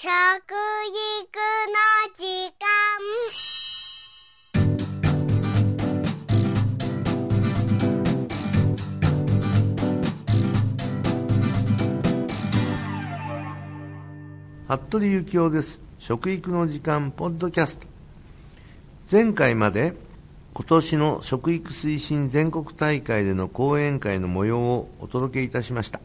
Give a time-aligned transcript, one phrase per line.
[0.00, 0.14] 食育の
[2.14, 2.22] 時
[14.68, 14.76] 間。
[14.76, 15.80] 服部幸男です。
[15.98, 17.88] 食育の時間ポッドキャスト。
[19.10, 19.94] 前回まで
[20.54, 26.00] 今年の食育推進全国大会での講演会の模様をお届けいたしました。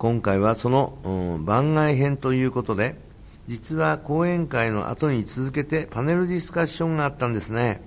[0.00, 2.96] 今回はその、番外編ということで
[3.46, 7.82] 実は講演会の後に続けてパネルディスカッションがあったんですね。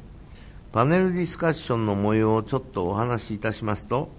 [0.72, 4.10] パネルディスカッションの模様をちょっとお話しいたしますと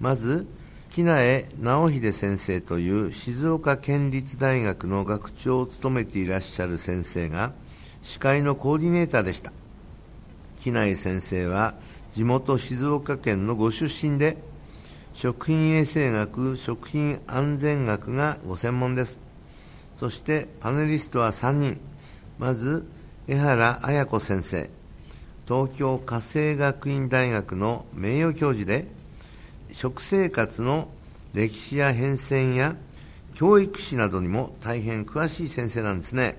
[0.00, 0.46] まず
[0.88, 7.52] 木苗直秀先生という静岡県立大学の学長を務めていらっしゃる先生が
[8.00, 9.52] 司会のコーディネーターでした。
[10.60, 11.74] 木内先生は
[12.14, 14.38] 地元静岡県のご出身で
[15.14, 19.22] 食品衛生学食品安全学がご専門です。
[19.94, 21.80] そしてパネリストは3人。
[22.36, 22.84] まず
[23.28, 24.68] 江原綾子先生。
[25.46, 28.88] 東京家政学院大学の名誉教授で
[29.72, 30.88] 食生活の
[31.32, 32.74] 歴史や変遷や
[33.34, 36.38] 教育史などにも大変詳しい先生なんですね。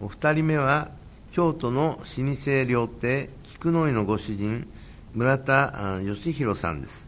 [0.00, 0.90] お二人目は
[1.30, 4.66] 京都の老舗料亭菊の井のご主人
[5.14, 7.05] 村田義弘さんです。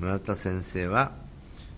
[0.00, 1.12] 村田先生は、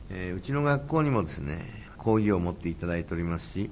[0.08, 1.58] えー、うちの学校にもですね
[1.98, 3.70] 講義を持っていただいておりますし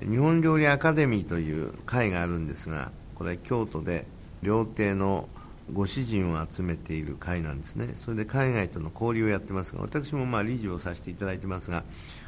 [0.00, 4.06] 日本料理アカデミーという会があるんですがこれ京都で
[4.42, 5.28] 料亭の
[5.72, 11.82] ご主人を集めている会なんですね、それで海外との交流をやってますが、私もまあ理事をさせていただいてますが、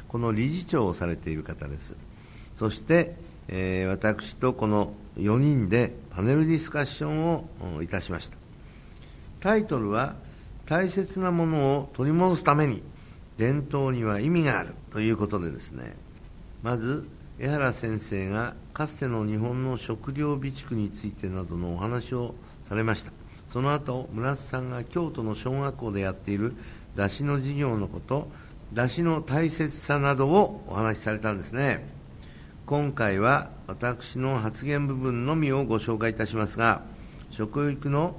[0.09, 1.95] この理事長をされている方です。
[2.53, 3.15] そして、
[3.47, 7.33] えー、私とこの4人でパネルディスカッション
[7.77, 8.37] をいたしました。
[9.39, 10.15] タイトルは、
[10.69, 12.83] 大切なものを取り戻すために、
[13.37, 15.95] 伝統には意味があるということでですね、
[16.61, 17.07] まず、
[17.39, 22.35] 江原先生がかつての日本の食料備蓄についてなどのお話を
[22.67, 23.11] されました。
[23.47, 26.53] その後村瀬さんが京都の小学校でやっている
[26.95, 28.29] 出汁の授業のこと
[28.73, 31.87] 出汁の大切さなどをお話しされたんですね
[32.67, 36.83] 今回は私の発言部分のみをご紹介いたしますが
[37.31, 38.15] 食育の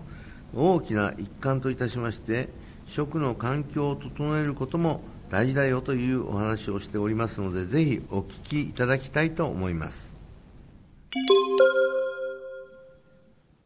[0.54, 2.48] 大きな一環といたしまして
[2.86, 10.16] 食の環境を整えることも大事だよというお話をしておりますのでぜひお聞きいただきたいと思います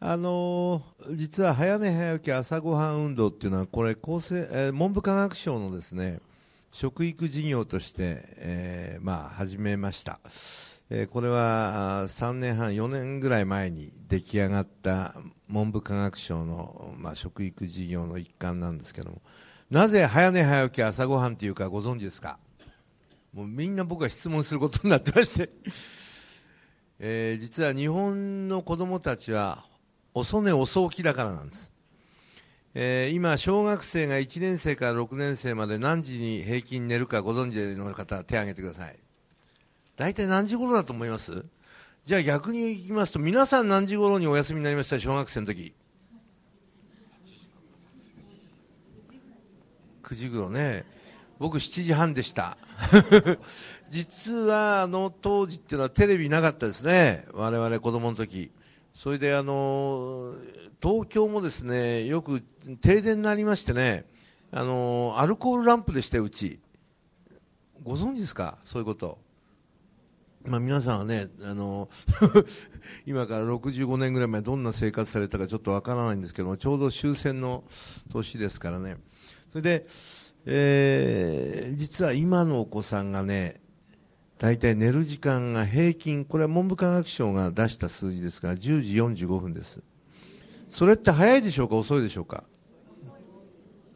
[0.07, 6.21] あの、実は早寝早起き朝ごはん運動っていうのは、これ厚生、えー、文部科学省のですね、
[6.73, 10.21] 食育事業として、えー、まあ、始めました。
[10.91, 15.15] え、これは3年半、4年ぐらい前に出来上がった
[15.49, 19.23] 文部科学省の、まあ、食育事業の一環なんですけども、
[19.71, 22.39] なぜ早寝早起き朝ごはんというかご存知ですか？
[23.33, 25.51] もうみんな僕が質問することになってまして。
[27.01, 29.67] えー、実は日本の子供たちは
[30.15, 31.73] 遅寝遅起きだからなんです、
[32.73, 39.04] えー、今、小学生が1年生から6年生まで何時に平均寝るかご存知の方、手を挙げてください。
[39.97, 41.45] 大体何時頃だと思います？
[42.05, 44.99] じゃあ逆に言いますと、皆さん何時頃にお休みになりました？
[44.99, 45.75] 小学生の時。
[50.03, 50.85] 9時頃ね。
[51.39, 52.57] 僕7時半でした。
[53.89, 57.25] 実はあの当時っていうのはテレビなかったですね。
[57.33, 58.51] 我々子供の時。
[58.95, 60.35] それであの
[60.81, 62.43] 東京もですねよく
[62.81, 64.05] 停電になりましてね
[64.53, 66.61] あのアルコールランプでしたうち
[67.83, 68.59] ご存知ですか？
[68.63, 69.19] そういうこと
[70.47, 71.89] まあ、皆さんはね、あの
[73.07, 77.65] 今から65年ぐらい前どんな生活されたかちょっとわからないんですけども、ちょうど終戦の
[78.13, 78.99] 年ですからね。
[79.51, 79.87] それで、
[80.45, 83.63] えー、実は今のお子さんがね、
[84.37, 89.81] 大体寝る時間が平均、これは文部科学省が出した数字ですが、10時45分です。
[90.69, 92.45] それって早いでしょうか、遅いでしょうか？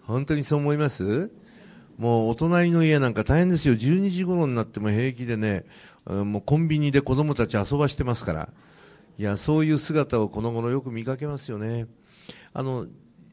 [0.00, 1.31] 本当にそう思います？
[1.98, 3.75] もうお隣の家なんか大変ですよ。
[3.75, 5.66] 12時頃になっても平気でね、
[6.08, 8.49] もうコンビニで子供たち遊ばしてますから。
[9.19, 11.87] いや、そういう姿をこの頃よく見かけますよね。
[12.52, 12.87] あの、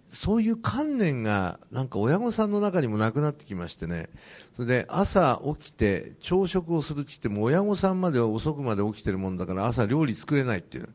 [0.10, 4.10] そういう観念がなんか親御さんの中にもなくなってきましてね、
[4.56, 10.90] それで朝起きて朝食をするって言っても親御さんまでは遅くまで起きてるもんだから朝料理作れないっていう。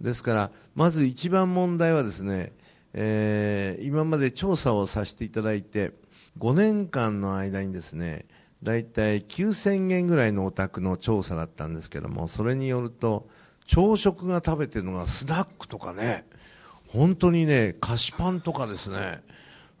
[0.00, 2.52] ですから、まず一番問題はですね、
[2.92, 5.92] えー、今まで調査をさせていただいて、
[6.38, 8.26] 5年間の間にですね、
[8.62, 13.28] 大体9000件ぐらいのお宅の調査だったんですけども、それによると、
[13.66, 16.26] 朝食が食べてるのがスナックとかね、
[16.88, 19.22] 本当にね、菓子パンとかですね、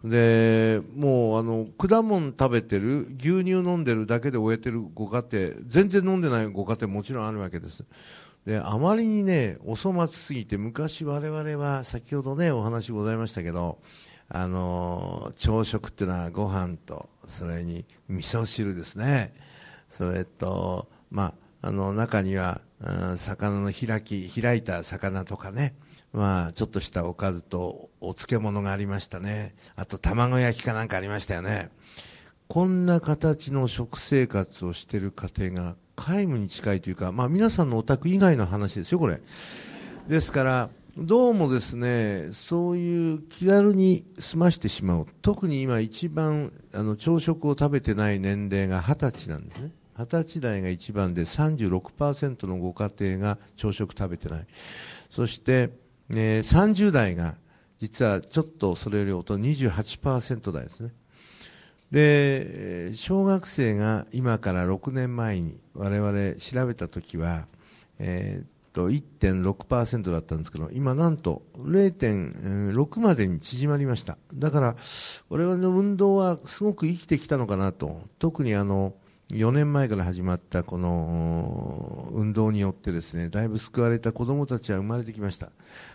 [0.04, 7.84] でもうあの果物食べてる牛乳飲んでるだけで終えてるご家庭全然飲んでないご家庭もちろんあるわけです。
[8.44, 13.78] であまりにねお粗末すぎて昔我々は先ほどねお話ございましたけど
[14.28, 19.34] あの朝食っていうのはご飯とそれに味噌汁ですね
[19.90, 25.74] それとまああの中には、うん、魚の開き開いた魚とかね
[26.12, 29.54] まあ、ちょっとしたおかずとお漬物がありましたね。
[29.76, 31.70] あと卵焼きかなんかありましたよね。
[32.48, 39.22] こんな形の食生活をしている家庭が皆無に近いというか、まあ皆さんのお宅以外の話ですよ、これ。
[40.06, 45.06] ですから、どうもですね、そういう気軽に済ましてしまう。
[45.22, 49.72] 特に今一番、あの、朝食を食べてない年齢が20歳なんですね。
[49.96, 54.46] 20歳代が一番で36%のご家庭が朝食食べてない。
[55.08, 55.70] そして、
[56.10, 57.36] えー、30代が
[57.80, 60.92] 実はちょっとそれよりと28%台ですね。
[61.90, 67.46] で、小学生が今から6年前に我々調べたときは、
[67.98, 74.18] えー、と1.6%だったんですけど、今なんと0.6までに縮まりました。
[74.34, 74.76] だから、
[75.28, 78.02] 我々の運動はすごく生きてきたのかなと。
[78.18, 78.94] 特にあの、
[79.32, 85.50] 4年前から始まったこの運動によってですねだいぶ救われた子どもたちは生まれてきました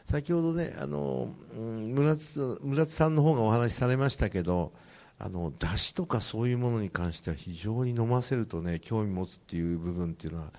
[0.06, 4.74] 先ほどねあの村津村津さんの方がお話しされましたけど
[5.20, 10.52] あの出汁とかそういうものに関しては非常に飲ませるとね興味持つっていう部分っていうのは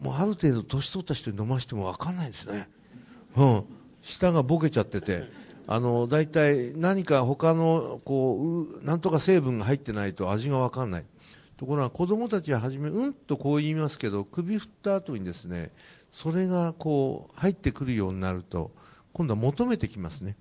[0.00, 2.68] もうある程度年取った人に飲ましても分かんないんですね、
[3.36, 3.64] うん、
[4.02, 5.46] 舌がボケちゃってて。
[5.68, 11.04] あの大体何か他のこうなんとか成分が入ってないと味が分かんない。
[11.56, 15.72] ところが子供たちは初めうんとこう言いますけど首振った後にですね
[16.10, 18.70] それがこう入ってくるようになると
[19.12, 20.36] 今度は求めてきますね。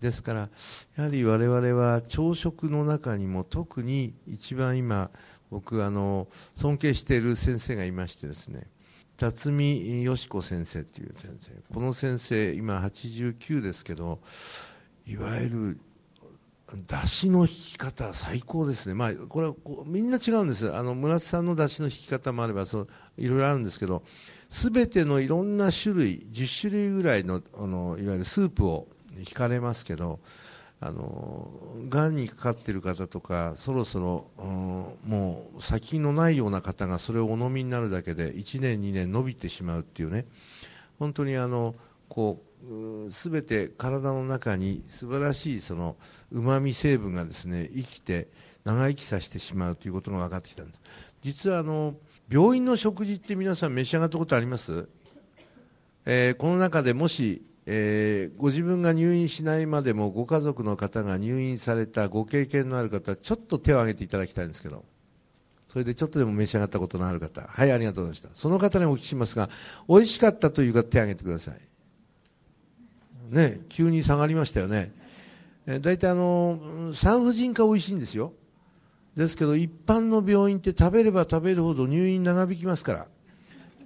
[0.00, 0.48] ですから
[0.96, 5.10] やはり我々は朝食の中にも特に一番今
[5.50, 8.66] 僕あの尊敬している先生がいましてですね。
[9.20, 11.74] 辰巳よし子先生という先生。
[11.74, 14.20] この先生今89ですけど
[15.06, 15.80] いわゆる
[16.88, 20.74] 出汁の引き方最高ですね、まあ、これはみんな違うんです。
[20.74, 22.88] あの村津さんの出汁の引き方もあればそう
[23.18, 24.02] いろいろあるんですけど
[24.48, 28.88] 全てのいろんな種類10種類ぐらいのあのいわゆるスープを
[29.18, 30.20] 引かれますけど
[30.82, 31.50] あの
[31.88, 40.26] がんにかかっている方とかそろそろ、うん、もう先のないような方がそれをお飲みになるだけで1年、2年伸びてしまうっていうね。
[40.98, 41.74] 本当にあの
[42.08, 45.60] こう全て体の中に素晴らしい
[46.32, 48.28] うまみ成分がですね生きて
[48.64, 50.80] 長生きさせてしまうということが分かってきたんです。
[51.22, 51.94] 実はあの
[52.30, 54.88] 病院の食事って皆さん召し上がったことあります、
[56.06, 64.84] えー、この中でもし、えー、ご自分が入院しないまでもご家族の方が入院されたご経験のある方ちょっと手を挙げていただきたいんですけど
[65.68, 68.28] それでちょっとでも召し上がったことのある方はいありがとうございました。
[68.34, 69.48] その方にお聞きしますが
[69.88, 71.60] 美味しかったという方手を挙げてください。
[73.32, 74.92] ね急に下がりましたよね。
[75.64, 78.32] 大体あの産婦人科美味しいんですよ。
[79.16, 83.06] ですけど一般の病院って食べれば食べるほど入院長引きますから。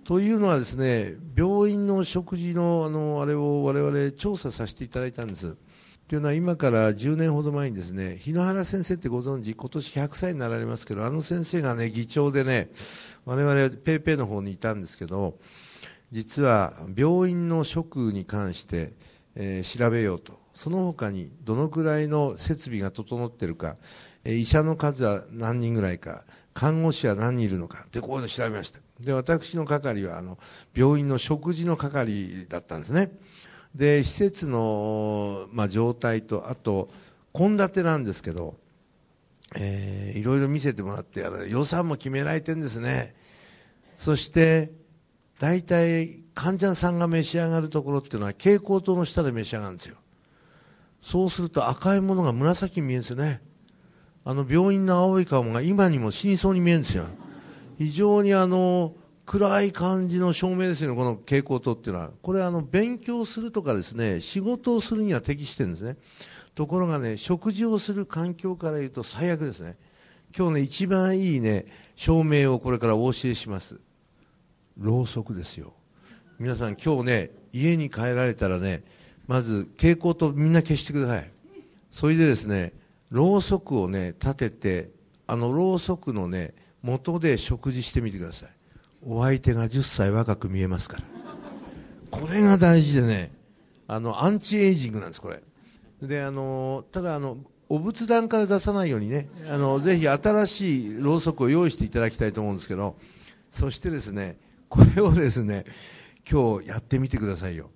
[0.04, 5.56] というのはですね病院の食事のあのあれを我々調査させていただいたんです。
[6.06, 12.68] というのは今から10年ほど前にですね日野原先生ってご存知今年100歳になられますけどあの先生がね議長でね
[13.24, 15.38] 我々ペイペイの方にいたんですけど
[16.12, 18.92] 実は病院の食に関して、
[19.34, 20.43] えー、調べようと。
[20.54, 23.76] その他にどのくらいの設備が整っているか、
[24.24, 28.80] 医者の数は何人ぐらいか、看護師は何人いるのか、で、こういうの調べました。
[29.00, 30.38] で、私の係は、あの、
[30.74, 33.10] 病院の食事の係だったんですね。
[33.74, 36.88] で、施設の、まあ、状態と、あと、
[37.32, 38.56] 献立なんですけど、
[39.56, 43.14] えー、いろいろ見せてもらって、予算も決められてるんですね。
[43.96, 44.70] そして、
[45.40, 49.96] 大体、患者さんが召し上がるところっていうのは、蛍光灯の下で召し上がるんですよ。
[51.04, 53.42] そうすると赤いものが紫に見えるんですよね。
[54.24, 57.04] あの病院の青い顔が今にも死にそうに見えるんですよ。
[57.78, 58.94] 非常にあの、
[59.26, 62.10] 暗い感じの照明ですよね、この蛍光灯っていうのは。
[62.22, 65.98] これあの、勉強するとかですね、仕事をするには適してるんですね。
[66.54, 69.76] ところがね、食事をする環境から言うと最悪ですね。
[70.34, 73.78] 今日ね、一番いいね、照明をこれからお教えします。
[74.78, 75.74] ろうそくですよ。
[76.38, 78.84] 皆さん今日ね、家に帰られたらね、
[79.26, 81.30] まず蛍光灯みんな消してください。
[81.90, 82.72] それでですね
[83.10, 84.90] ろうそくをね立てて
[85.26, 88.48] あのろうそくのね元で食事してみてください。
[89.06, 91.02] お相手が10歳若く見えますから。
[92.10, 93.32] これが大事でね
[93.86, 95.42] あのアンチエイジングなんですこれ。
[96.02, 97.38] であのただあの
[97.68, 102.96] お仏壇から出さないようにねあのぜひ新しいろうそくを用意していただきたいと思うんですけど
[103.50, 104.36] そしてですね
[104.68, 105.64] これをですね
[106.30, 107.70] 今日やってみてくださいよ。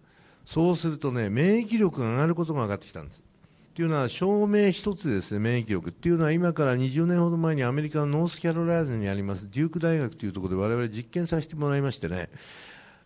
[0.48, 3.18] そうするとね免疫力が上がることが分かってきたんです。
[3.18, 5.90] っていうのは証明一つですね免疫力。
[5.90, 12.30] っていうのは今から20年ほど前にアメリカのノースキャロライナにありますデューク大学というところで我々実験させてもらいましてね。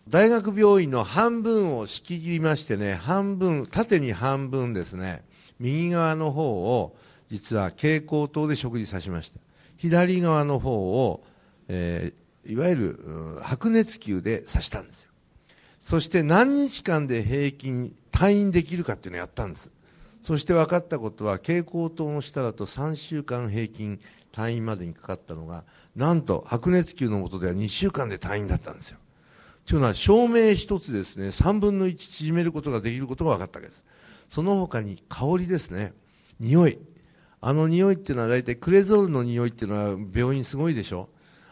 [0.08, 5.24] 大学病院の半分を仕切りましてね半分縦に半分ですね
[5.58, 6.44] 右側の方
[6.80, 6.94] を
[7.28, 9.40] 実は蛍光灯で食事さしました。
[9.78, 11.24] 左側の方を、
[11.66, 15.11] えー、いわゆる白熱球で刺したんですよ。
[15.82, 19.70] そして何日間で平均退院できるかっていうのをやったんです。
[20.22, 24.00] そして分かったことは蛍光灯の下だと3週間平均
[24.32, 25.64] 退院までにかかったのが
[25.96, 28.98] なんと白熱球の下では2週間で退院だったんですよ。
[29.66, 33.82] というのは証明一つですね3分の1縮めることができることが分かったわけです。
[34.28, 35.92] その他に香りですね。
[36.38, 36.78] 匂い。
[37.40, 41.08] あの匂いっていうのは大体クレゾールの匂いっていうのは病院すごいでしょ。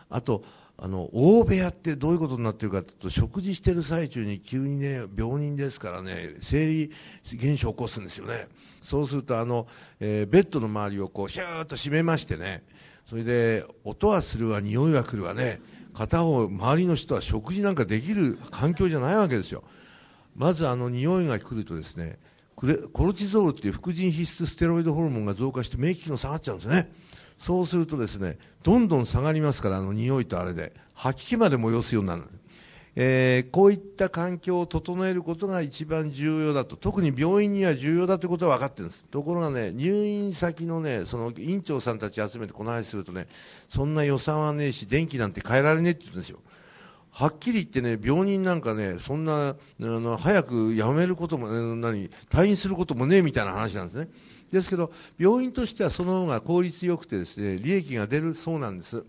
[0.09, 0.45] あと
[0.83, 6.91] あの大部屋ってどういうことになってるかというと食事してる最中に急にね病人ですからね生理
[7.35, 8.49] 現象を起こすんですよね。
[8.81, 9.67] そうするとあの、
[10.01, 12.65] えー、ベッドの周りをこうシューッと閉めましてね
[13.07, 15.61] それで音はするわ匂いは来るわね
[15.93, 19.63] 片方周りの人は食事なんかできる環境じゃないわけですよ。
[20.35, 22.19] まずあの匂いが来るとですね
[22.55, 26.91] コルチゾールっていう副腎必須ステロイドホルモンが増加して免疫機能下がっちゃうんですね。
[27.41, 32.25] そうするとですねどんどん下がりますからあの匂いとあれで吐き気まで催すようになる、
[32.97, 36.77] えー、こういった環境を整えることが一番重要だと。
[36.77, 39.07] 特に病院には重要だということは分かってるんです。
[39.07, 43.27] ところがね入院先のねその院長さんたち集めてこの話するとね
[43.71, 46.41] そんな予算はねえし電気なんて変えられねえって言うんですよ。
[47.11, 54.09] はっきり言ってね、病人なんかね、そんな、あの早く辞めることも、何、退院することもねえみたいな話なんですね。
[54.51, 59.05] ですけど、病院としてはその方が効率よくてですね、利益が出るそうなんです。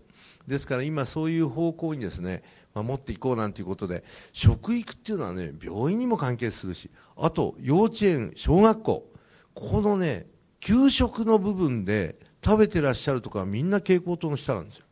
[0.46, 2.42] ですから今そういう方向にですね、
[2.74, 9.10] 守っていこうなんていうことで、食育っていうのはね、病院にも関係するし、あと幼稚園、小学校、
[9.54, 10.26] ここのね、
[10.60, 14.84] 給食の部分で食べてらっしゃるとかみんな蛍光灯の下なんですよ。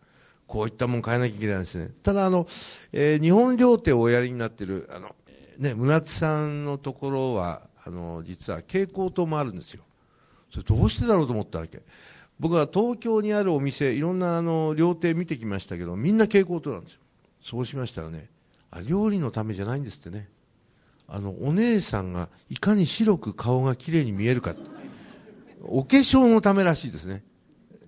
[0.47, 1.91] こういったもん変えなきゃいけないんですね。
[2.03, 2.45] ただ、あの、
[2.93, 5.15] えー、日本料亭をおやりになっている、あの、
[5.59, 9.85] ね、村津さんのところは、あの、実は蛍光灯もあるんですよ。
[10.51, 11.83] それどうしてだろうと思ったわけ。
[12.39, 17.01] 僕は東京にあるお店、いろんなあの、料亭見てきましたけど、みんな蛍光灯なんですよ。
[17.45, 18.29] そうしましたらね、
[18.71, 20.29] あ料理のためじゃないんですってね。
[21.07, 24.55] あの、お姉さんがいかに白く顔が綺麗に見えるか。
[25.63, 27.23] お化粧のためらしいですね。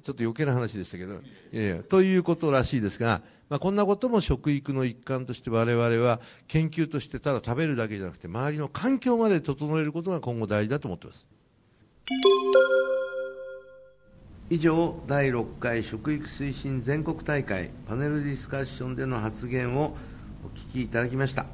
[0.02, 1.16] ちょっと余計な話でしたけど、い
[1.52, 11.26] やいやということらしいですが、まあ、こんなことも食育の一環として我々は研究としてただ食べるだけじゃなくて周りの環境まで整えることが今後大事だと思ってます
[14.50, 19.96] 以上第6回食育推進全国大会パネルディスカッションでの発言を
[20.44, 21.46] お聞きいただきました。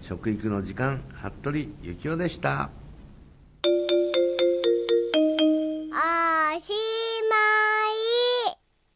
[0.00, 2.70] 食育の時間服部幸男でした。